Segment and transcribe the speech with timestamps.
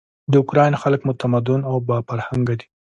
[0.31, 2.67] د اوکراین خلک متمدن او با فرهنګه دي.